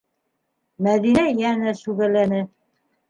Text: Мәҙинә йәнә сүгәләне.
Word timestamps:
Мәҙинә 0.87 1.25
йәнә 1.41 1.75
сүгәләне. 1.83 2.41